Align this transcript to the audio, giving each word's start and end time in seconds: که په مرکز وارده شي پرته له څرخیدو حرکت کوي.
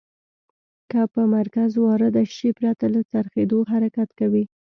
که 0.91 0.99
په 1.13 1.21
مرکز 1.35 1.71
وارده 1.85 2.23
شي 2.37 2.49
پرته 2.57 2.85
له 2.93 3.01
څرخیدو 3.11 3.59
حرکت 3.71 4.09
کوي. 4.19 4.43